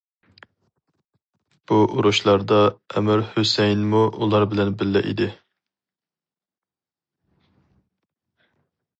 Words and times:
بۇ 1.71 1.75
ئۇرۇشلاردا 1.97 2.57
ئەمىر 2.95 3.21
ھۈسەيىنمۇ 3.35 4.01
ئۇلار 4.21 4.45
بىلەن 4.53 4.71
بىللە 4.79 5.03
ئىدى. 5.11 5.27